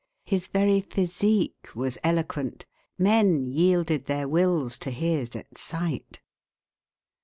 [0.25, 2.65] His very physique was eloquent.
[2.97, 6.21] Men yielded their wills to his at sight.